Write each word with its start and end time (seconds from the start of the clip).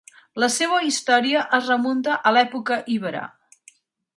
La 0.43 0.47
seua 0.53 0.79
història 0.87 1.43
es 1.57 1.69
remunta 1.73 2.15
a 2.29 2.33
l'època 2.39 2.79
ibera. 2.95 3.23